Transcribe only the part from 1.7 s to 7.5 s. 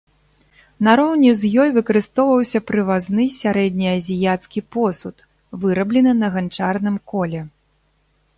выкарыстоўваўся прывазны сярэднеазіяцкі посуд, выраблены на ганчарным коле.